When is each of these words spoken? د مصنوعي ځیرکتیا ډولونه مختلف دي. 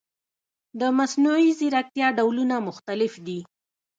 د 0.79 0.81
مصنوعي 0.97 1.49
ځیرکتیا 1.59 2.07
ډولونه 2.17 2.55
مختلف 2.67 3.13
دي. 3.27 3.39